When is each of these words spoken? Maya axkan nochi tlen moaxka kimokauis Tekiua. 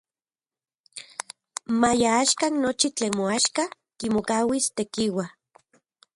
Maya 1.79 2.09
axkan 2.21 2.53
nochi 2.63 2.87
tlen 2.95 3.13
moaxka 3.19 3.63
kimokauis 3.97 4.65
Tekiua. 4.75 5.25